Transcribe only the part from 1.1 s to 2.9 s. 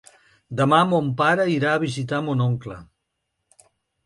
pare irà a visitar mon oncle.